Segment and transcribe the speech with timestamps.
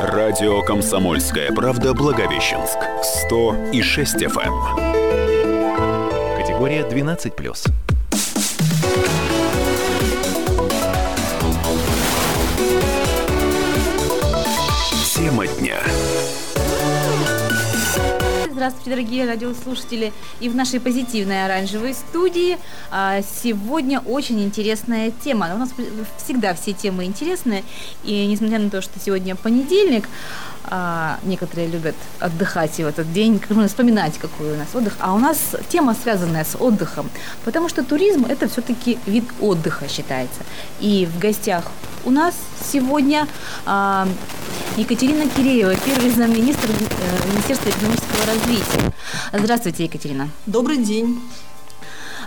[0.00, 2.78] Радио «Комсомольская правда» Благовещенск.
[3.26, 4.52] 100 и 6 FM.
[6.36, 7.93] Категория 12+.
[18.64, 20.10] Здравствуйте, дорогие радиослушатели.
[20.40, 22.56] И в нашей позитивной оранжевой студии
[22.90, 25.50] а, сегодня очень интересная тема.
[25.54, 25.68] У нас
[26.16, 27.62] всегда все темы интересные.
[28.04, 30.08] И несмотря на то, что сегодня понедельник,
[30.64, 34.94] а, некоторые любят отдыхать в этот день, можно вспоминать, какой у нас отдых.
[34.98, 37.10] А у нас тема, связанная с отдыхом.
[37.44, 40.40] Потому что туризм– это все-таки вид отдыха считается.
[40.80, 41.64] И в гостях
[42.04, 42.34] у нас
[42.72, 43.26] сегодня
[43.66, 44.08] а,
[44.76, 48.92] Екатерина Киреева, первый замминистра э, Министерства экономического развития.
[49.32, 50.28] Здравствуйте, Екатерина.
[50.46, 51.20] Добрый день.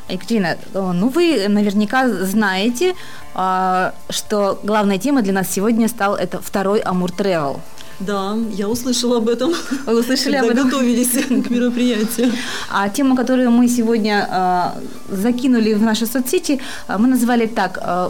[0.10, 2.96] Екатерина, ну вы наверняка знаете,
[3.34, 7.60] а, что главная тема для нас сегодня стал это второй Амур Travel.
[8.00, 9.54] Да, я услышала об этом.
[9.86, 10.70] Вы услышали об этом?
[10.70, 12.32] готовились к мероприятию.
[12.70, 18.10] А тему, которую мы сегодня э, закинули в наши соцсети, мы назвали так э,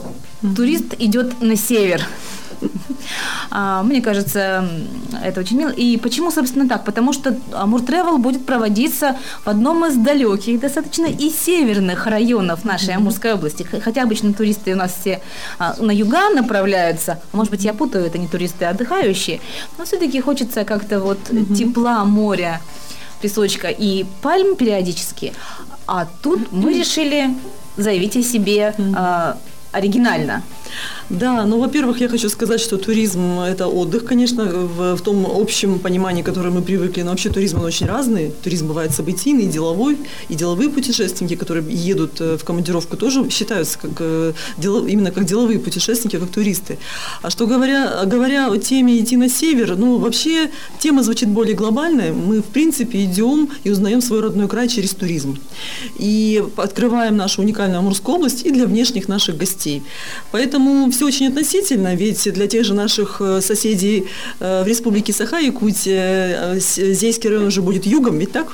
[0.55, 2.01] «Турист идет на север».
[3.49, 4.67] А, мне кажется,
[5.23, 5.69] это очень мило.
[5.69, 6.83] И почему, собственно, так?
[6.85, 12.95] Потому что Амур Travel будет проводиться в одном из далеких, достаточно и северных районов нашей
[12.95, 13.63] Амурской области.
[13.63, 15.21] Хотя обычно туристы у нас все
[15.59, 17.19] а, на юга направляются.
[17.31, 19.39] Может быть, я путаю, это не туристы, а отдыхающие.
[19.77, 21.19] Но все-таки хочется как-то вот
[21.57, 22.61] тепла моря,
[23.21, 25.33] песочка и пальм периодически.
[25.87, 27.29] А тут мы решили
[27.77, 29.37] заявить о себе а,
[29.71, 30.43] оригинально.
[31.09, 35.79] Да, ну, во-первых, я хочу сказать, что туризм– это отдых, конечно, в, в том общем
[35.79, 37.01] понимании, которое мы привыкли.
[37.01, 38.33] Но вообще туризм, он очень разный.
[38.43, 39.97] Туризм бывает событийный, деловой.
[40.27, 45.59] И деловые путешественники, которые едут э, в командировку, тоже считаются как, э, именно как деловые
[45.59, 46.77] путешественники, как туристы.
[47.21, 52.11] А что говоря, говоря о теме «идти на север», ну, вообще тема звучит более глобальная.
[52.11, 55.39] Мы, в принципе, идем и узнаем свой родной край через туризм.
[55.97, 59.83] И открываем нашу уникальную Амурскую область и для внешних наших гостей.
[60.31, 64.07] Поэтому все очень относительно, ведь для тех же наших э, соседей
[64.39, 68.47] э, в Республике Саха-Якутия э, Зейский район уже будет югом, ведь так?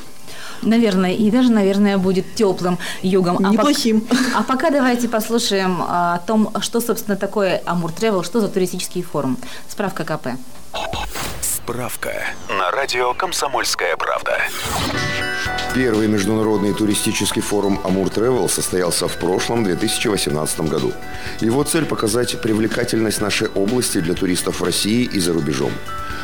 [0.61, 3.37] Наверное, и даже, наверное, будет теплым югом.
[3.49, 4.05] Неплохим.
[4.09, 8.49] А, пока, а пока давайте послушаем о том, что, собственно, такое Амур Тревел, что за
[8.49, 9.37] туристический форум.
[9.69, 10.27] Справка КП.
[11.41, 12.11] Справка
[12.49, 14.37] на радио «Комсомольская правда».
[15.73, 20.93] Первый международный туристический форум «Амур Travel состоялся в прошлом 2018 году.
[21.39, 25.71] Его цель– показать привлекательность нашей области для туристов в России и за рубежом.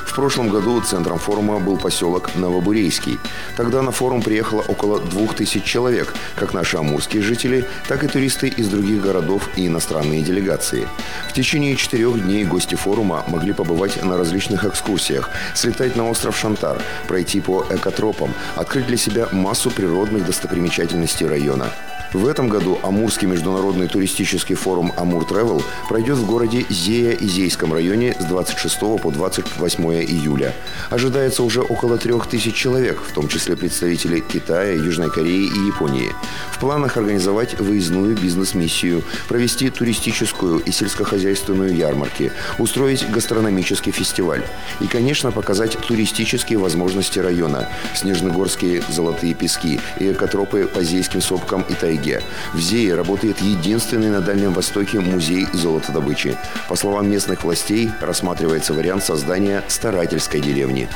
[0.10, 3.20] В прошлом году центром форума был поселок Новобурейский.
[3.56, 8.48] Тогда на форум приехало около двух тысяч человек, как наши амурские жители, так и туристы
[8.48, 10.88] из других городов и иностранные делегации.
[11.30, 16.82] В течение четырех дней гости форума могли побывать на различных экскурсиях, слетать на остров Шантар,
[17.08, 21.72] пройти по экотропам, открыть для себя массу природных достопримечательностей района.
[22.12, 28.26] В этом году Амурский международный туристический форум «Амур Travel пройдет в городе Зея-Изейском районе с
[28.26, 30.56] 26 по 28 июля.
[30.90, 36.12] Ожидается уже около трех тысяч человек, в том числе представители Китая, Южной Кореи и Японии.
[36.52, 44.44] В планах организовать выездную бизнес-миссию, провести туристическую и сельскохозяйственную ярмарки, устроить гастрономический фестиваль
[44.80, 51.76] и, конечно, показать туристические возможности района, снежногорские золотые пески и экотропы по зейским сопкам и
[51.76, 52.22] тайге Риге.
[52.54, 56.38] В Зее работает единственный на Дальнем Востоке музей золотодобычи.
[56.68, 60.90] По словам местных властей, рассматривается вариант создания старательской деревни.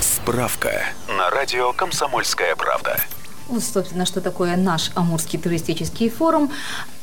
[0.00, 2.96] Справка на радио «Комсомольская правда».
[3.48, 6.50] Вот, собственно, что такое наш Амурский туристический форум.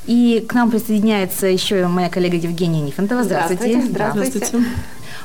[0.05, 3.23] И к нам присоединяется еще моя коллега Евгения Нифонтова.
[3.23, 3.81] Здравствуйте.
[3.81, 4.37] Здравствуйте.
[4.39, 4.65] Здравствуйте.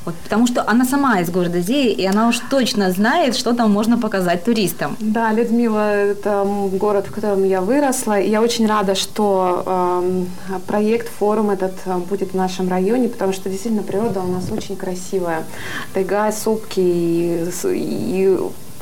[0.04, 3.72] Вот, потому что она сама из города Зеи, и она уж точно знает, что там
[3.72, 4.96] можно показать туристам.
[5.00, 8.20] Да, Людмила, это город, в котором я выросла.
[8.20, 13.32] И я очень рада, что э, проект, форум этот э, будет в нашем районе, потому
[13.32, 15.44] что действительно природа у нас очень красивая.
[15.92, 18.38] Тайга, сопки и, и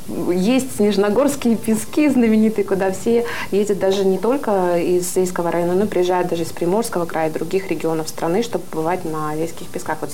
[0.08, 6.28] есть снежногорские пески знаменитые, куда все ездят даже не только из Зейского района, но приезжают
[6.28, 10.10] даже из Приморского края и других регионов страны, чтобы бывать на Зейских песках, вот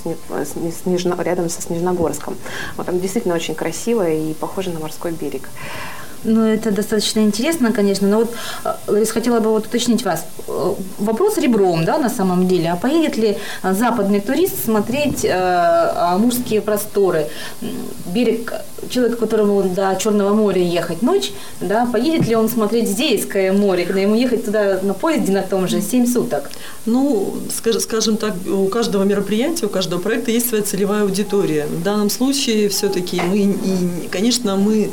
[0.83, 2.37] снежно, рядом со Снежногорском.
[2.77, 5.49] Вот там действительно очень красиво и похоже на морской берег.
[6.25, 8.35] Ну, это достаточно интересно, конечно, но вот,
[8.65, 10.25] э, Ларис, хотела бы вот уточнить вас.
[10.49, 12.71] Э, вопрос ребром, да, на самом деле.
[12.71, 17.29] А поедет ли западный турист смотреть э, амурские просторы?
[18.07, 18.53] Берег
[18.91, 24.01] человек, которому до Черного моря ехать ночь, да, поедет ли он смотреть Здейское море, когда
[24.01, 26.51] ему ехать туда на поезде на том же 7 суток?
[26.87, 27.35] Ну,
[27.81, 31.67] скажем так, у каждого мероприятия, у каждого проекта есть своя целевая аудитория.
[31.67, 34.91] В данном случае все-таки мы, и, конечно, мы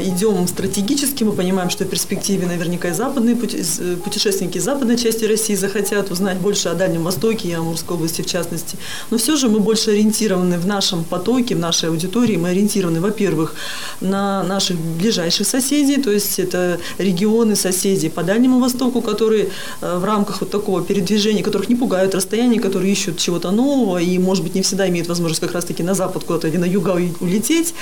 [0.00, 5.54] идем стратегически, мы понимаем, что в перспективе наверняка и западные путешественники из западной части России
[5.54, 8.76] захотят узнать больше о Дальнем Востоке и Амурской области в частности.
[9.10, 13.54] Но все же мы больше ориентированы в нашем потоке, в нашей аудитории, мы ориентированы, во-первых,
[14.00, 19.48] на наших ближайших соседей, то есть это регионы соседей по Дальнему Востоку, которые
[19.80, 24.18] э, в рамках вот такого передвижения, которых не пугают расстояния, которые ищут чего-то нового и,
[24.18, 26.90] может быть, не всегда имеют возможность как раз-таки на запад куда-то или на юга
[27.20, 27.74] улететь.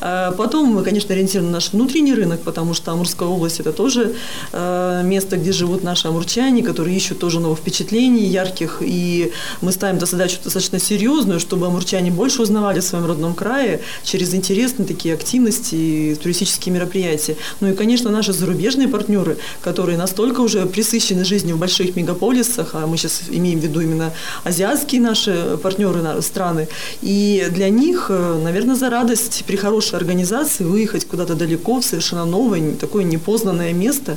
[0.00, 4.14] А потом мы, конечно, ориентированы на наш внутренний рынок, потому что Амурская область– это тоже
[4.52, 9.96] э, место, где живут наши амурчане, которые ищут тоже новых впечатлений, ярких, и мы ставим
[9.96, 15.14] эту задачу достаточно серьезную, чтобы амурчане больше узнавали о своем родном крае через интересные такие
[15.14, 17.36] активности, туристические мероприятия.
[17.60, 22.86] Ну и, конечно, наши зарубежные партнеры, которые настолько уже присыщены жизнью в больших мегаполисах, а
[22.86, 24.12] мы сейчас имеем в виду именно
[24.44, 26.68] азиатские наши партнеры, страны,
[27.02, 32.05] и для них, э, наверное, за радость при хорошей организации выехать куда-то далеко, в совершенно
[32.14, 34.16] новое, такое непознанное место.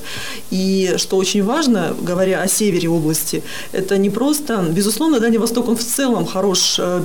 [0.51, 5.75] И что очень важно, говоря о севере области, это не просто, безусловно, Дальний Восток, он
[5.75, 7.03] в целом хорош, э,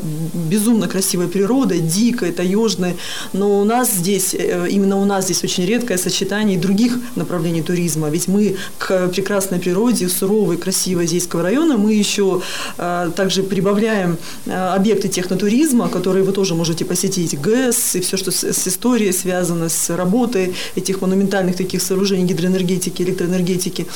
[0.50, 2.96] безумно красивой природой, дикой, таежной,
[3.32, 8.10] но у нас здесь, э, именно у нас здесь очень редкое сочетание других направлений туризма.
[8.10, 12.42] Ведь мы к прекрасной природе, суровой, красивой Зейского района, мы еще
[12.78, 14.16] э, также прибавляем
[14.46, 19.68] объекты технотуризма, которые вы тоже можете посетить, ГЭС и все, что с, с историей связано,
[19.68, 23.86] с работой этих монументальных таких сооружений гидроэнергетики, электроэнергетики.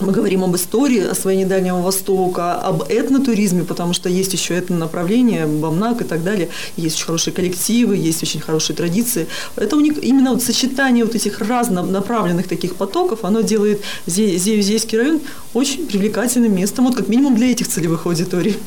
[0.00, 6.00] Мы говорим об истории освоения Дальнего Востока, об этнотуризме, потому что есть еще этнонаправление, бамнак
[6.00, 6.48] и так далее.
[6.76, 9.28] Есть очень хорошие коллективы, есть очень хорошие традиции.
[9.54, 15.20] Это у них именно вот сочетание вот этих разнонаправленных таких потоков, оно делает Зеюзейский район
[15.52, 18.58] очень привлекательным местом, вот как минимум для этих целевых аудиторий.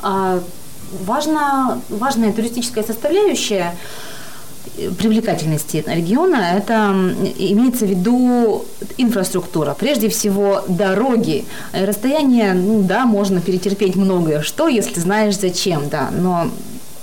[0.00, 0.42] А,
[1.04, 3.76] важно, важная туристическая составляющая–
[4.98, 6.94] привлекательности региона, это
[7.38, 8.64] имеется в виду
[8.98, 9.74] инфраструктура.
[9.78, 11.44] Прежде всего, дороги.
[11.72, 14.42] Расстояние, ну да, можно перетерпеть многое.
[14.42, 16.48] Что, если знаешь зачем, да, но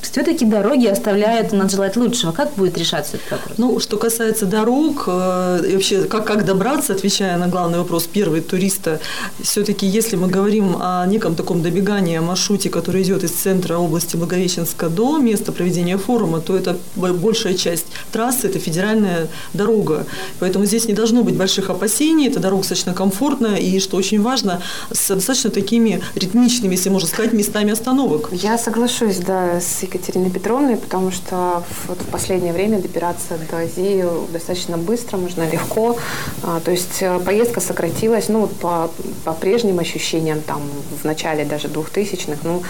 [0.04, 2.32] все-таки дороги оставляют нас желать лучшего.
[2.32, 3.58] Как будет решаться этот вопрос?
[3.58, 8.42] Ну, что касается дорог, э, и вообще, как, как добраться, отвечая на главный вопрос первый
[8.42, 9.00] туриста,
[9.42, 14.16] все-таки, если мы говорим о неком таком добегании, о маршруте, который идет из центра области
[14.16, 20.06] Благовещенска до места проведения форума, то это большая часть трассы, это федеральная дорога.
[20.40, 24.62] Поэтому здесь не должно быть больших опасений, эта дорога достаточно комфортная, и, что очень важно,
[24.92, 28.30] с достаточно такими ритмичными, если можно сказать, местами остановок.
[28.32, 34.06] Я соглашусь, да, с Екатерины Петровны, потому что вот в последнее время добираться до Азии
[34.31, 35.98] достаточно быстро, можно легко.
[36.44, 38.90] А, то есть э, поездка сократилась, ну, по,
[39.24, 40.62] по прежним ощущениям, там,
[41.01, 42.63] в начале даже двухтысячных, ну,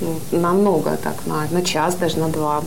[0.00, 2.62] ну намного, так, на, на час, даже на два.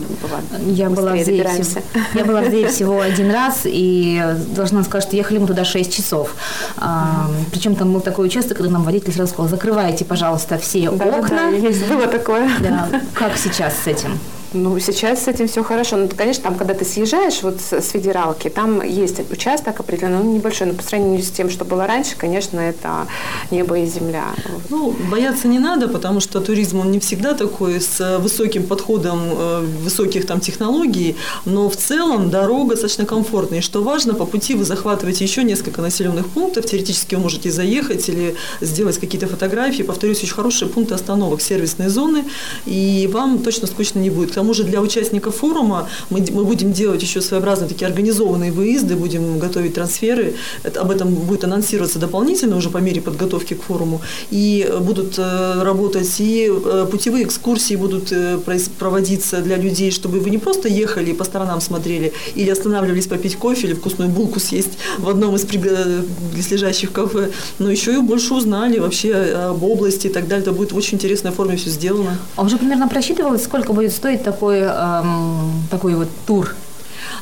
[0.66, 1.82] Я была, в Зее всего,
[2.14, 4.22] я была в Зее всего один раз, и
[4.56, 6.36] должна сказать, что ехали мы туда 6 часов.
[6.78, 11.06] А, причем там был такой участок, когда нам водитель сразу сказал, закрывайте, пожалуйста, все да,
[11.06, 11.30] окна.
[11.30, 12.50] Да, есть, было такое.
[12.60, 12.90] Да.
[13.14, 14.03] Как сейчас с этим?
[14.04, 14.20] Этим?
[14.54, 15.98] Ну, сейчас с этим все хорошо.
[15.98, 20.34] Ну, конечно, там, когда ты съезжаешь вот с, с федералки, там есть участок определенный, он
[20.34, 23.08] небольшой, но по сравнению с тем, что было раньше, конечно, это
[23.52, 24.26] небо и земля.
[24.70, 29.66] Ну, бояться не надо, потому что туризм, он не всегда такой с высоким подходом э,
[29.82, 33.60] высоких там технологий, но в целом дорога достаточно комфортная.
[33.60, 38.08] И что важно, по пути вы захватываете еще несколько населенных пунктов, теоретически вы можете заехать
[38.10, 39.84] или сделать какие-то фотографии.
[39.84, 42.26] Повторюсь, очень хорошие пункты остановок, сервисные зоны,
[42.66, 47.02] и вам точно скучно не будет тому же для участников форума мы, мы будем делать
[47.02, 50.34] еще своеобразные такие организованные выезды, будем готовить трансферы.
[50.64, 54.02] Это, об этом будет анонсироваться дополнительно уже по мере подготовки к форуму.
[54.32, 58.38] И э, будут э, работать и э, путевые экскурсии будут э,
[58.80, 63.68] проводиться для людей, чтобы вы не просто ехали по сторонам смотрели или останавливались попить кофе
[63.68, 69.14] или вкусную булку съесть в одном из близлежащих кафе, но еще и больше узнали вообще
[69.52, 70.42] об области и так далее.
[70.42, 72.18] Это будет в очень интересной форме все сделано.
[72.36, 76.56] А уже примерно просчитывалось, сколько будет стоить такой, эм, такой вот тур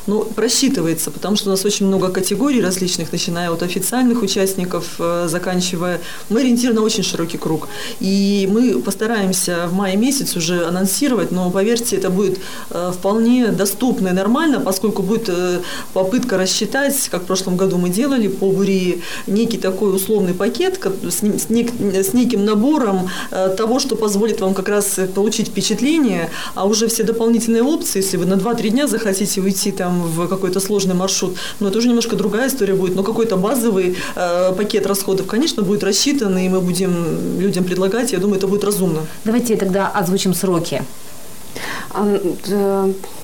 [0.06, 5.26] ну, просчитывается, потому что у нас очень много категорий различных, начиная от официальных участников, э,
[5.28, 6.00] заканчивая...
[6.28, 7.68] Мы ориентированы на очень широкий круг.
[8.00, 12.38] И мы постараемся в мае месяц уже анонсировать, но, поверьте, это будет
[12.70, 15.60] э, вполне доступно и нормально, поскольку будет э,
[15.92, 21.22] попытка рассчитать, как в прошлом году мы делали по Бурии, некий такой условный пакет с
[21.22, 23.08] неким набором
[23.56, 28.26] того, что позволит вам как раз получить впечатление, а уже все дополнительные опции, если вы
[28.26, 32.48] на 2-3 дня захотите уйти там в какой-то сложный маршрут, но это уже немножко другая
[32.48, 32.94] история будет.
[32.94, 38.12] Но какой-то базовый э, пакет расходов, конечно, будет рассчитан, и мы будем людям предлагать.
[38.12, 39.00] Я думаю, это будет разумно.
[39.24, 40.82] Давайте тогда озвучим сроки.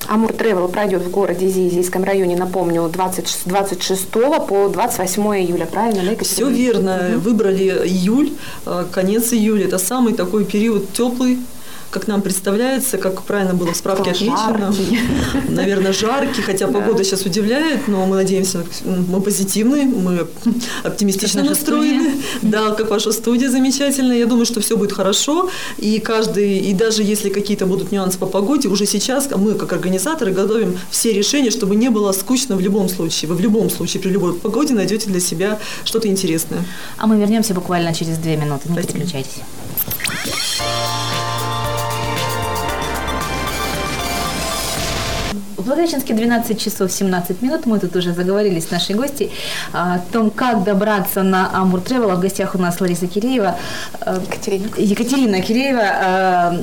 [0.07, 6.23] Амур Тревел пройдет в городе Зизийском районе, напомню, 20, 26 по 28 июля, правильно, да,
[6.23, 7.11] Все верно.
[7.15, 7.19] Угу.
[7.21, 8.33] Выбрали июль,
[8.65, 9.65] э, конец июля.
[9.65, 11.39] Это самый такой период теплый,
[11.89, 14.73] как нам представляется, как правильно было в справке отмечено.
[15.49, 20.27] Наверное, жаркий, хотя погода сейчас удивляет, но мы надеемся, мы позитивны, мы
[20.83, 22.13] оптимистично настроены.
[22.41, 24.17] Да, как ваша студия замечательная.
[24.17, 25.49] Я думаю, что все будет хорошо.
[25.77, 30.31] И каждый, и даже если какие-то будут нюансы по погоде, уже сейчас мы, как организаторы,
[30.31, 33.29] готовим все решения, чтобы не было скучно в любом случае.
[33.29, 36.63] Вы в любом случае, при любой погоде найдете для себя что-то интересное.
[36.97, 38.69] А мы вернемся буквально через две минуты.
[38.69, 38.93] Не Спасибо.
[38.93, 39.41] переключайтесь.
[45.69, 47.67] Благовещенске 12 часов 17 минут.
[47.67, 49.31] Мы тут уже заговорили с нашей гостьей
[49.71, 52.09] о том, как добраться на Амур Тревел.
[52.09, 53.55] В гостях у нас Лариса Киреева.
[54.01, 54.67] Э, Екатерина.
[54.77, 55.83] Екатерина Киреева.
[55.83, 56.61] Э,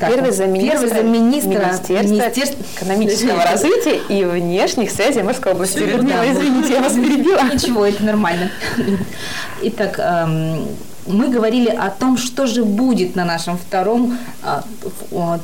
[0.00, 5.78] так, первый замминистра, первый замминистра Министерства, экономического развития и внешних связей Морской области.
[5.78, 7.42] Людмила, извините, я вас перебила.
[7.42, 8.50] Ничего, это нормально.
[9.62, 10.66] Итак, эм,
[11.06, 14.64] мы говорили о том, что же будет на нашем втором а,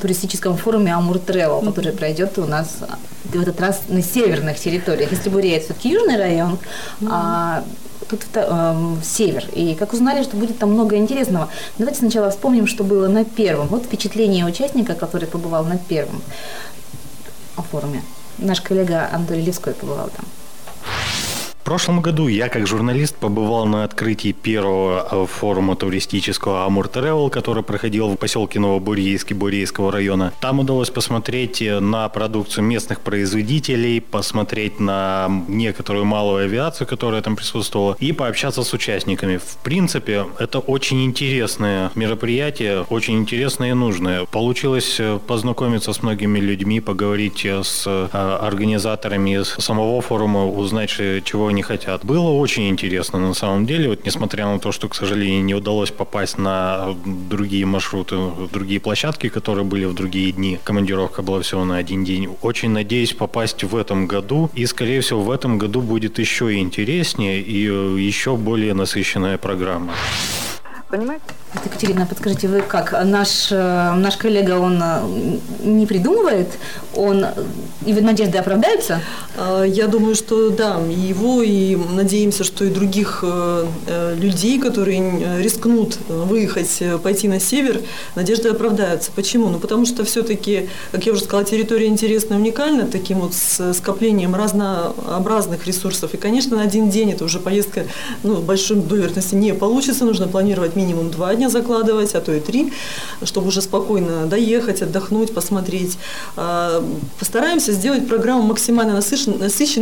[0.01, 2.77] туристическом форуме Амур Тревел, который пройдет у нас
[3.23, 5.11] в этот раз на северных территориях.
[5.11, 6.57] Если это все-таки южный район,
[7.09, 7.63] а
[8.09, 9.45] тут э, север.
[9.53, 11.49] И как узнали, что будет там много интересного.
[11.77, 13.67] Давайте сначала вспомним, что было на первом.
[13.67, 16.21] Вот впечатление участника, который побывал на первом
[17.71, 18.03] форуме.
[18.37, 20.25] Наш коллега Анатолий Левской побывал там.
[21.71, 27.63] Прошлом году я как журналист побывал на открытии первого э, форума туристического Амур Travel, который
[27.63, 30.33] проходил в поселке Новобурейске Бурейского района.
[30.41, 37.37] Там удалось посмотреть э, на продукцию местных производителей, посмотреть на некоторую малую авиацию, которая там
[37.37, 39.37] присутствовала, и пообщаться с участниками.
[39.37, 44.25] В принципе, это очень интересное мероприятие, очень интересное и нужное.
[44.25, 52.05] Получилось э, познакомиться с многими людьми, поговорить с организаторами самого форума, узнать, чего они хотят.
[52.05, 55.91] Было очень интересно на самом деле, вот несмотря на то, что, к сожалению, не удалось
[55.91, 60.59] попасть на другие маршруты, в другие площадки, которые были в другие дни.
[60.63, 62.35] Командировка была всего на один день.
[62.41, 67.41] Очень надеюсь попасть в этом году, и, скорее всего, в этом году будет еще интереснее
[67.41, 67.63] и
[68.01, 69.93] еще более насыщенная программа.
[70.91, 71.23] Понимаете?
[71.65, 72.91] Екатерина, подскажите, вы как?
[73.05, 76.49] Наш, э, наш коллега, он э, не придумывает?
[76.95, 77.25] Он,
[77.85, 78.99] и надежды оправдаются?
[79.43, 83.65] А, я думаю, что да, и его, и надеемся, что и других э,
[84.17, 87.81] людей, которые рискнут выехать, пойти на север,
[88.15, 89.11] надежды оправдаются.
[89.13, 89.49] Почему?
[89.49, 93.33] Ну, потому что все-таки, как я уже сказала, территория интересна, уникальна, таким вот
[93.75, 96.13] скоплением разнообразных ресурсов.
[96.13, 97.85] И, конечно, на один день это уже поездка,
[98.23, 102.39] ну, большой вероятности не получится, нужно планировать минимум два дня дня закладывать, а то и
[102.39, 102.71] три,
[103.23, 105.97] чтобы уже спокойно доехать, отдохнуть, посмотреть.
[106.35, 106.83] А,
[107.17, 109.30] постараемся сделать программу максимально насыщенной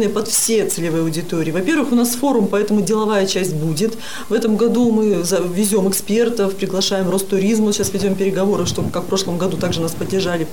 [0.09, 1.51] под все целевые аудитории.
[1.51, 3.97] Во-первых, у нас форум, поэтому деловая часть будет.
[4.29, 9.37] В этом году мы везем экспертов, приглашаем Ростуризм, сейчас ведем переговоры, чтобы как в прошлом
[9.37, 10.47] году также нас поддержали,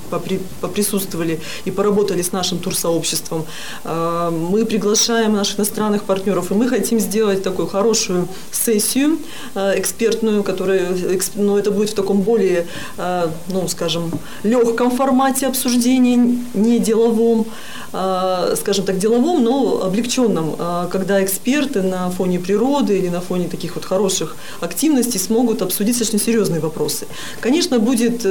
[0.61, 3.47] поприсутствовали и поработали с нашим турсообществом.
[3.85, 9.19] А, мы приглашаем наших иностранных партнеров, и мы хотим сделать такую хорошую сессию
[9.55, 10.97] а, экспертную, которая
[11.35, 14.11] ну, это будет в таком более, э, ну, скажем,
[14.43, 17.47] легком формате обсуждения, не деловом,
[18.57, 23.75] скажем так, деловом, но облегченном, э, когда эксперты на фоне природы или на фоне таких
[23.77, 27.07] вот хороших активностей смогут обсудить достаточно серьезные вопросы.
[27.41, 28.25] Конечно, будет,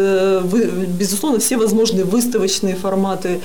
[1.00, 3.41] безусловно, все возможные выставочные форматы,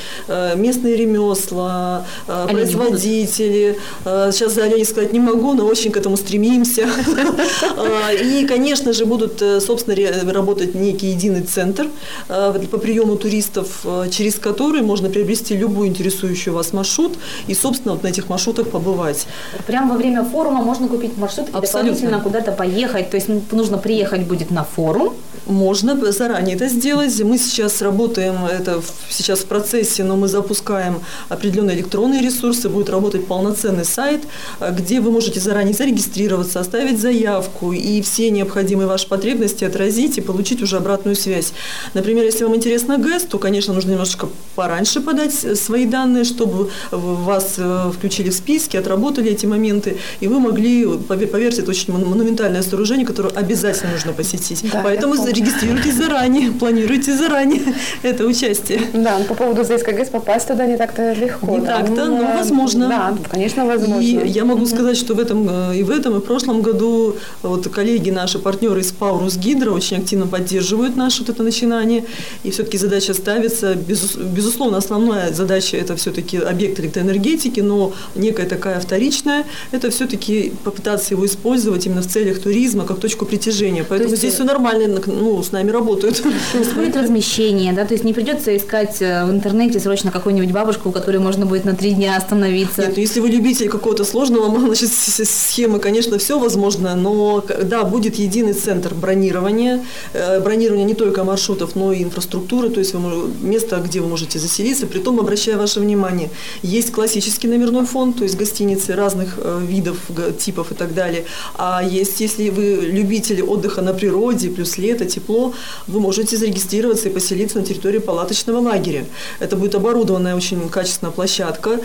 [0.56, 3.78] местные ремесла, производители.
[4.04, 6.88] Сейчас за олени сказать не могу, но очень к этому стремимся.
[8.22, 9.96] И, конечно же, будут, э, собственно,
[10.32, 11.88] работать некий единый центр
[12.28, 17.94] э, по приему туристов, э, через который можно приобрести любой интересующий вас маршрут и, собственно,
[17.94, 19.26] вот на этих маршрутах побывать.
[19.66, 23.10] Прямо во время форума можно купить маршрут и дополнительно куда-то поехать.
[23.10, 25.14] То есть нужно приехать будет на форум,
[25.46, 27.20] можно заранее это сделать.
[27.22, 33.26] Мы сейчас работаем, это сейчас в процессе, но мы запускаем определенные электронные ресурсы, будет работать
[33.26, 34.22] полноценный сайт,
[34.60, 40.62] где вы можете заранее зарегистрироваться, оставить заявку и все необходимые ваши потребности, отразить и получить
[40.62, 41.52] уже обратную связь.
[41.94, 47.54] Например, если вам интересно ГЭС, то, конечно, нужно немножко пораньше подать свои данные, чтобы вас
[47.58, 53.06] э, включили в списки, отработали эти моменты, и вы могли, поверьте, это очень монументальное сооружение,
[53.06, 54.64] которое обязательно нужно посетить.
[54.72, 57.62] Да, Поэтому зарегистрируйтесь заранее, планируйте заранее
[58.02, 58.80] это участие.
[58.92, 61.56] Да, по поводу ЗСК ГЭС попасть туда не так-то легко.
[61.56, 62.88] Не так-то, но возможно.
[62.88, 64.00] Да, конечно, возможно.
[64.00, 67.16] И я могу сказать, что в этом э, и в этом, и в прошлом году
[67.42, 72.04] вот коллеги, наши партнеры из Паурус Гидро очень активно поддерживают наше вот это начинание.
[72.42, 79.44] И все-таки задача ставится, безусловно, основная задача это все-таки объект электроэнергетики, но некая такая вторичная,
[79.72, 83.84] это все-таки попытаться его использовать именно в целях туризма, как точку притяжения.
[83.88, 86.22] Поэтому здесь все нормально, ну, с нами работают.
[86.52, 90.52] То есть будет размещение, да, то есть не придется искать э, в интернете срочно какую-нибудь
[90.52, 92.82] бабушку, у которой можно будет на три дня остановиться.
[92.82, 98.16] Нет, ну, если вы любитель какого-то сложного значит, схемы, конечно, все возможно, но да, будет
[98.16, 99.80] единый центр бронирования,
[100.12, 104.38] э, бронирование не только маршрутов, но и инфраструктуры, то есть вы, место, где вы можете
[104.38, 106.30] заселиться, при том, обращая ваше внимание,
[106.62, 109.98] есть классический номерной фонд, то есть гостиницы разных э, видов,
[110.38, 111.24] типов и так далее,
[111.54, 115.52] а есть, если вы любители отдыха на природе, плюс лето, тепло,
[115.86, 119.04] вы можете зарегистрироваться и поселиться на территории палаточного лагеря.
[119.38, 121.80] Это будет оборудованная очень качественная площадка.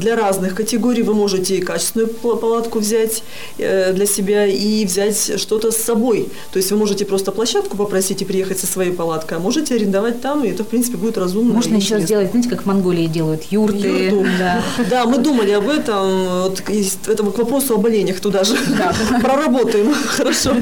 [0.00, 3.22] Для разных категорий вы можете и качественную палатку взять
[3.58, 6.28] э, для себя и взять что-то с собой.
[6.52, 10.20] То есть вы можете просто площадку попросить и приехать со своей палаткой, а можете арендовать
[10.20, 11.52] там, и это, в принципе, будет разумно.
[11.54, 13.88] Можно еще сделать, знаете, как в Монголии делают, юрты.
[13.88, 14.26] Юрту.
[14.38, 14.62] Да.
[14.90, 16.42] да, мы думали об этом.
[16.42, 18.56] Вот, это к вопросу об оленях туда же.
[18.78, 18.92] Да.
[19.20, 19.94] Проработаем.
[19.94, 20.52] Хорошо.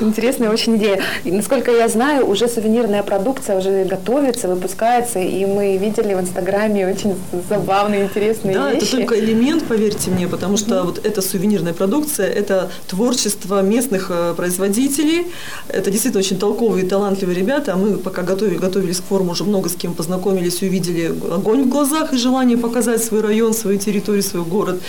[0.00, 1.00] Интересная очень идея.
[1.24, 6.86] И, насколько я знаю, уже сувенирная продукция уже готовится, выпускается, и мы видели в Инстаграме
[6.86, 7.14] очень
[7.48, 8.80] забавные, интересные да, вещи.
[8.80, 10.84] Да, это только элемент, поверьте мне, потому что mm-hmm.
[10.84, 15.26] вот эта сувенирная продукция, это творчество местных э, производителей,
[15.68, 19.44] это действительно очень толковые и талантливые ребята, а мы пока готовили, готовились к форуму, уже
[19.44, 21.81] много с кем познакомились и увидели огонь в глазах
[22.12, 24.80] и желание показать свой район, свою территорию, свой город.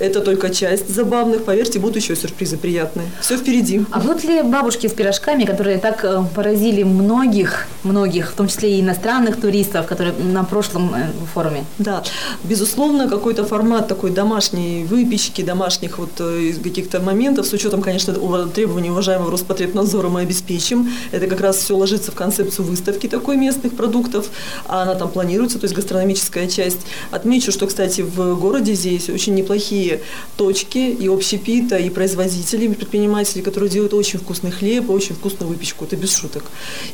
[0.00, 3.08] Это только часть забавных, поверьте, будут еще сюрпризы приятные.
[3.20, 3.84] Все впереди.
[3.90, 8.76] А вот ли бабушки с пирожками, которые так э, поразили многих, многих, в том числе
[8.76, 11.64] и иностранных туристов, которые на прошлом э, форуме?
[11.78, 12.02] Да,
[12.44, 18.14] безусловно, какой-то формат такой домашней выпечки, домашних вот э, каких-то моментов, с учетом, конечно,
[18.54, 20.90] требований уважаемого Роспотребнадзора мы обеспечим.
[21.12, 24.28] Это как раз все ложится в концепцию выставки такой местных продуктов,
[24.66, 26.80] а она там планируется, то есть гастрономическая часть.
[27.10, 30.00] Отмечу, что, кстати, в городе здесь очень неплохие
[30.36, 35.84] точки и общепита, и производители, и предприниматели, которые делают очень вкусный хлеб, очень вкусную выпечку,
[35.84, 36.44] это без шуток.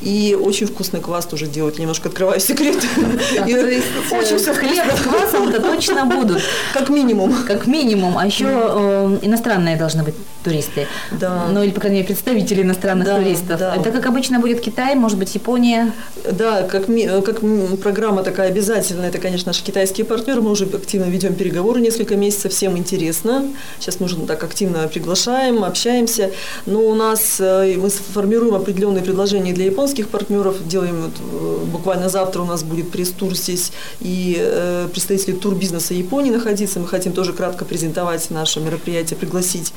[0.01, 2.77] И очень вкусный квас тоже делают, немножко открываю секрет.
[4.13, 6.43] Очень все хлеб с квасом это точно будут.
[6.73, 7.35] Как минимум.
[7.47, 8.19] Как минимум.
[8.19, 10.15] А еще э, иностранные должны быть
[10.45, 10.87] туристы.
[11.13, 11.47] Да.
[11.51, 13.61] Ну или, по крайней мере, представители иностранных туристов.
[13.61, 15.93] Это, как обычно, будет Китай, может быть, Япония.
[16.31, 16.87] Да, как,
[17.25, 17.41] как
[17.83, 20.43] программа такая обязательная, это, конечно, наши китайские партнеры.
[20.43, 23.47] Мы уже активно ведем переговоры несколько месяцев, всем интересно.
[23.79, 26.33] Сейчас мы уже так активно приглашаем, общаемся.
[26.67, 30.57] Но у нас э, мы сформируем определенные предложения для японских партнеров.
[30.67, 36.31] Делаем вот, э, буквально завтра у нас будет пресс-тур здесь и э, представители турбизнеса Японии
[36.31, 36.81] находиться.
[36.81, 39.73] Мы хотим тоже кратко презентовать наше мероприятие, пригласить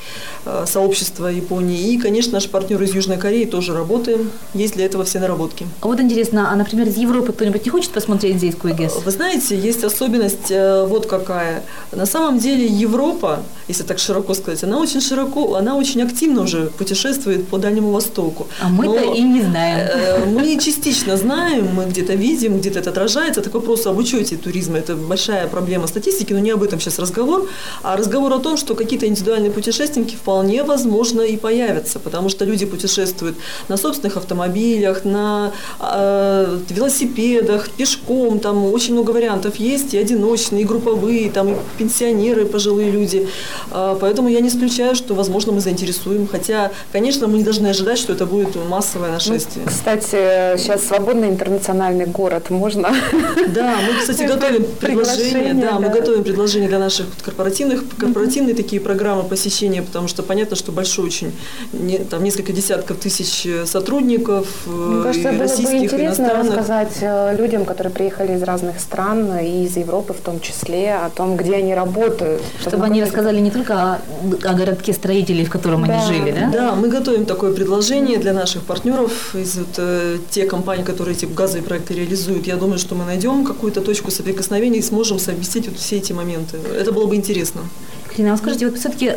[0.45, 1.93] э, сообщество Японии.
[1.93, 4.31] И, конечно, наши партнеры из Южной Кореи тоже работаем.
[4.55, 5.67] Есть для этого все наработки.
[5.81, 9.03] А вот интересно, а, например, из Европы кто-нибудь не хочет посмотреть здесь КУИГЭС?
[9.05, 11.63] Вы знаете, есть особенность э, вот какая.
[11.91, 16.67] На самом деле Европа, если так широко сказать, она очень широко, она очень активно уже
[16.77, 18.47] путешествует по Дальнему Востоку.
[18.61, 19.87] А мы-то и не знаем.
[19.91, 23.41] Э, мы частично знаем, мы где-то видим, где-то это отражается.
[23.41, 27.47] Так вопрос об учете туризма– это большая проблема статистики, но не об этом сейчас разговор,
[27.83, 32.65] а разговор о том, что какие-то индивидуальные путешественники вполне возможно и появятся, потому что люди
[32.65, 33.37] путешествуют
[33.69, 39.24] на собственных автомобилях, на э, велосипедах, пешком, там очень много вариантов
[39.57, 43.27] есть, и одиночные, и групповые, там и пенсионеры, и пожилые люди.
[43.71, 47.97] Э, поэтому я не исключаю, что, возможно, мы заинтересуем, хотя, конечно, мы не должны ожидать,
[47.97, 49.65] что это будет массовое нашествие.
[49.65, 52.89] Ну, кстати, сейчас свободный интернациональный город, можно?
[53.47, 58.81] Да, мы, кстати, готовим предложения, да, да, мы готовим предложения для наших корпоративных, корпоративные такие
[58.81, 61.31] программы посещения, потому что понятно, что большой очень,
[61.73, 67.35] не, там несколько десятков тысяч э, сотрудников, Мне кажется, и было бы интересно рассказать э,
[67.37, 71.55] людям, которые приехали из разных стран, и из Европы в том числе, о том, где
[71.55, 72.41] они работают.
[72.59, 73.99] Чтобы, чтобы они рассказали не только о,
[74.43, 75.93] о городке строителей, в котором да.
[75.93, 76.49] они жили, да?
[76.51, 81.25] Да, мы готовим такое предложение для наших партнеров из вот, э, те компании, которые эти
[81.25, 82.47] газовые проекты реализуют.
[82.47, 86.57] Я думаю, что мы найдем какую-то точку соприкосновения и сможем совместить вот все эти моменты.
[86.57, 87.61] Это было бы интересно.
[88.15, 89.13] Ирина, а скажите, вот все-таки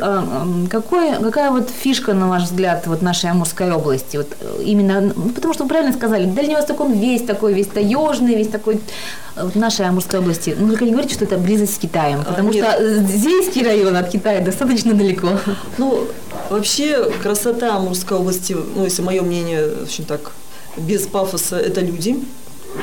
[0.70, 4.16] какой, какая вот фишка, на ваш взгляд, вот нашей Амурской области?
[4.16, 7.68] Вот э, именно, ну, потому что вы правильно сказали, Дальний Восток, он весь такой, весь
[7.68, 8.80] таежный, весь такой
[9.36, 10.56] в нашей Амурской области.
[10.58, 13.96] Ну, только не говорите, что это близость с Китаем, а, потому а, что Зейский район
[13.96, 15.28] от Китая достаточно далеко.
[15.78, 16.06] Ну,
[16.50, 20.32] вообще красота Амурской области, ну, если мое мнение, очень так
[20.76, 22.16] без пафоса, это люди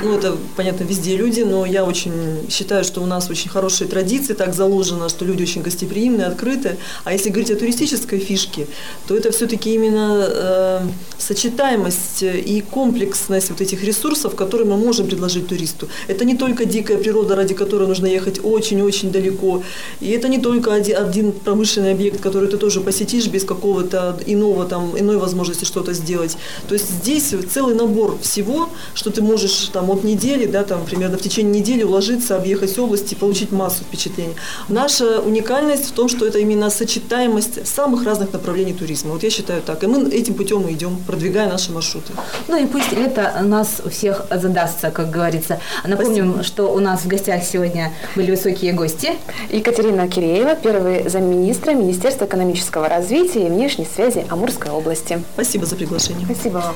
[0.03, 4.33] ну, это, понятно, везде люди, но я очень считаю, что у нас очень хорошие традиции,
[4.33, 6.77] так заложено, что люди очень гостеприимные, открыты.
[7.03, 8.67] А если говорить о туристической фишке,
[9.07, 10.81] то это все-таки именно э,
[11.19, 15.87] сочетаемость и комплексность вот этих ресурсов, которые мы можем предложить туристу.
[16.07, 19.63] Это не только дикая природа, ради которой нужно ехать очень-очень далеко.
[20.01, 24.65] И это не только один, один промышленный объект, который ты тоже посетишь без какого-то иного,
[24.65, 26.37] там, иной возможности что-то сделать.
[26.67, 31.17] То есть здесь целый набор всего, что ты можешь там от недели, да, там примерно
[31.17, 34.33] в течение недели уложиться, объехать области, получить массу впечатлений.
[34.69, 39.11] Наша уникальность в том, что это именно сочетаемость самых разных направлений туризма.
[39.11, 39.83] Вот я считаю так.
[39.83, 42.13] И мы этим путем и идем, продвигая наши маршруты.
[42.47, 45.59] Ну и пусть это нас всех задастся, как говорится.
[45.85, 46.43] Напомним, Спасибо.
[46.43, 49.15] что у нас в гостях сегодня были высокие гости.
[49.51, 55.21] Екатерина Киреева, первый замминистра Министерства экономического развития и внешней связи Амурской области.
[55.33, 56.25] Спасибо за приглашение.
[56.25, 56.75] Спасибо вам.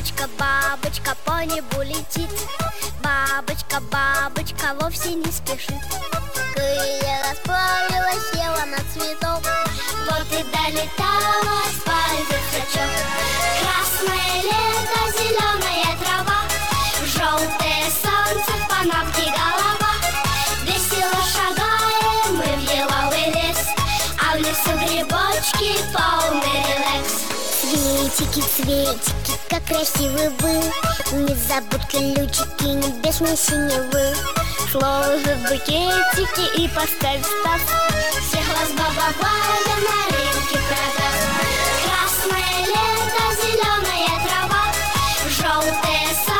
[0.00, 2.30] Бабочка, бабочка по небу летит.
[3.04, 5.74] Бабочка, бабочка вовсе не спешит.
[6.54, 9.42] Крылья расправила, села на цветок.
[10.08, 12.90] Вот и долетала с пальцы сачок
[13.60, 16.40] Красное лето, зеленая трава.
[17.04, 19.92] Желтое солнце, в панамке голова.
[20.64, 23.66] Весело шагаем мы в еловый лес
[24.18, 26.79] А в лесу грибочки полный релакс
[28.14, 30.62] Цветики, цветики, как красивый был
[31.12, 34.14] Незабудка лючики небесной синевы.
[34.70, 37.60] Сложи букетики и поставь став
[38.28, 41.22] Всех вас баба Валя на рынке продаст
[41.84, 44.64] Красное лето, зеленая трава
[45.28, 46.39] Желтое солнце,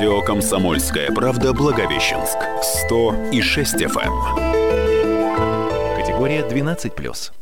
[0.00, 2.38] Радио «Комсомольская правда» Благовещенск.
[2.62, 4.34] 100 и 6 FM.
[5.94, 7.32] Категория 12+.